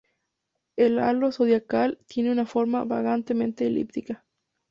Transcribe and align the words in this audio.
El 0.77 0.97
halo 0.97 1.31
zodiacal 1.31 1.99
tiene 2.07 2.31
una 2.31 2.47
forma 2.47 2.85
vagamente 2.85 3.67
elíptica. 3.67 4.25